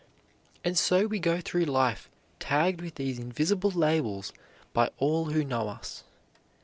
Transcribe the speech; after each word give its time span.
And 0.63 0.79
so 0.79 1.05
we 1.05 1.19
go 1.19 1.41
through 1.41 1.65
life, 1.65 2.09
tagged 2.39 2.81
with 2.81 2.95
these 2.95 3.19
invisible 3.19 3.69
labels 3.69 4.33
by 4.73 4.89
all 4.97 5.25
who 5.25 5.45
know 5.45 5.67
us. 5.69 6.05